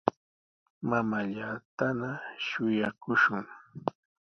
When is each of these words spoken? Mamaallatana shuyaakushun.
Mamaallatana 0.89 2.09
shuyaakushun. 2.45 3.45